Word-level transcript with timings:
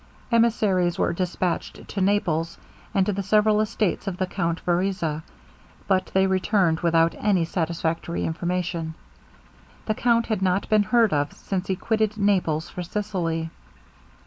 Emissaries 0.31 0.97
were 0.97 1.13
dispatched 1.13 1.87
to 1.87 2.01
Naples, 2.01 2.57
and 2.91 3.05
to 3.05 3.13
the 3.13 3.21
several 3.21 3.61
estates 3.61 4.07
of 4.07 4.17
the 4.17 4.25
Count 4.25 4.59
Vereza, 4.65 5.21
but 5.87 6.07
they 6.15 6.25
returned 6.25 6.79
without 6.79 7.13
any 7.19 7.45
satisfactory 7.45 8.23
information. 8.25 8.95
The 9.85 9.93
count 9.93 10.25
had 10.25 10.41
not 10.41 10.67
been 10.69 10.81
heard 10.89 11.13
of 11.13 11.31
since 11.33 11.67
he 11.67 11.75
quitted 11.75 12.17
Naples 12.17 12.67
for 12.67 12.81
Sicily. 12.81 13.51